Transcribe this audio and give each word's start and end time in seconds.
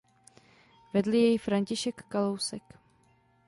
Vedl 0.93 1.13
jej 1.13 1.37
František 1.37 2.03
Kalousek. 2.09 2.79